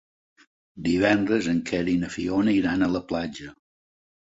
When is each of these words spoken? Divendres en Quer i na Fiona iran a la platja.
Divendres 0.87 1.51
en 1.53 1.61
Quer 1.69 1.83
i 1.95 1.95
na 2.05 2.11
Fiona 2.15 2.57
iran 2.63 2.89
a 2.89 2.91
la 2.97 3.05
platja. 3.15 3.55